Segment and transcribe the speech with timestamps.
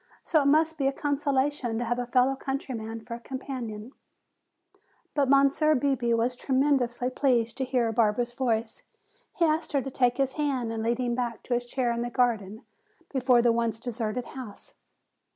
[0.23, 3.91] "So it must be a consolation to have a fellow countryman for a companion."
[5.13, 8.81] But Monsieur Bebé was tremendously pleased to hear Barbara's voice.
[9.35, 12.01] He asked her to take his hand and lead him back to his chair in
[12.01, 12.65] the garden
[13.13, 14.73] before the once deserted house.